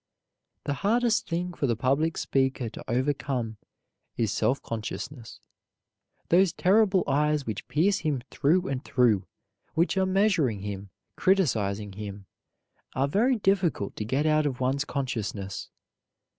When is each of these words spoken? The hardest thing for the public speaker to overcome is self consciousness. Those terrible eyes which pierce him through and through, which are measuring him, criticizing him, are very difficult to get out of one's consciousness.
The 0.63 0.73
hardest 0.81 1.29
thing 1.29 1.53
for 1.53 1.67
the 1.67 1.75
public 1.75 2.17
speaker 2.17 2.69
to 2.71 2.83
overcome 2.91 3.57
is 4.17 4.31
self 4.33 4.59
consciousness. 4.59 5.39
Those 6.29 6.53
terrible 6.53 7.03
eyes 7.05 7.45
which 7.45 7.67
pierce 7.67 7.99
him 7.99 8.23
through 8.31 8.67
and 8.67 8.83
through, 8.83 9.27
which 9.75 9.97
are 9.97 10.07
measuring 10.07 10.61
him, 10.61 10.89
criticizing 11.17 11.91
him, 11.91 12.25
are 12.95 13.07
very 13.07 13.35
difficult 13.35 13.95
to 13.97 14.03
get 14.03 14.25
out 14.25 14.47
of 14.47 14.59
one's 14.59 14.85
consciousness. 14.85 15.69